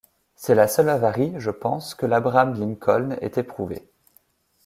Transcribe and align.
C’est 0.35 0.55
la 0.55 0.67
seule 0.67 0.89
avarie, 0.89 1.35
je 1.37 1.51
pense, 1.51 1.93
que 1.93 2.07
l’Abraham-Lincoln 2.07 3.19
ait 3.21 3.39
éprouvée. 3.39 3.85